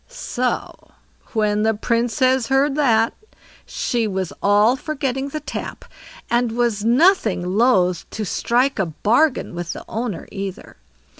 So 0.07 0.93
when 1.33 1.61
the 1.61 1.75
Princess 1.75 2.47
heard 2.47 2.73
that, 2.73 3.13
she 3.67 4.07
was 4.07 4.33
all 4.41 4.75
for 4.75 4.95
getting 4.95 5.29
the 5.29 5.39
tap, 5.41 5.85
and 6.27 6.53
was 6.53 6.83
nothing 6.83 7.45
loath 7.45 8.09
to 8.09 8.25
strike 8.25 8.79
a 8.79 8.87
bargain 8.87 9.53
with 9.53 9.73
the 9.73 9.85
owner 9.87 10.27
either. 10.31 10.77